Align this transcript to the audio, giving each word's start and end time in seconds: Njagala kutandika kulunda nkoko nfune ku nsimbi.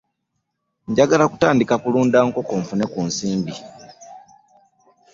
Njagala 0.89 1.25
kutandika 1.31 1.75
kulunda 1.83 2.19
nkoko 2.27 2.51
nfune 2.61 2.85
ku 2.91 2.99
nsimbi. 3.07 3.53